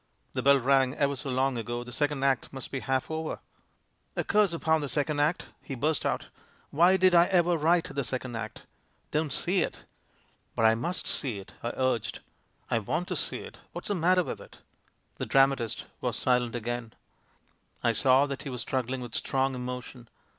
[0.33, 3.37] The bell rang ever so long ago; the second act must be half over."
[4.15, 6.29] "A curse upon the second act!" he burst out.
[6.71, 8.63] *'Why did I ever write the second act?
[9.11, 9.85] Don't see it!"
[10.55, 12.21] "But I must see it," I urged.
[12.71, 13.59] *'I want to see it.
[13.73, 14.57] What's the matter with it?"
[15.17, 16.93] The dramatist was silent again;
[17.83, 20.09] I saw that he was struggling with strong emotion.